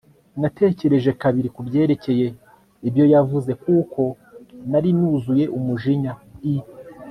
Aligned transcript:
natekereje 0.41 1.09
kabiri 1.21 1.47
kubyerekeye 1.55 2.27
ibyo 2.87 3.03
navuze 3.11 3.51
kuko 3.63 4.01
nari 4.71 4.89
nuzuye 4.97 5.45
umujinya. 5.57 6.13
i 6.53 6.55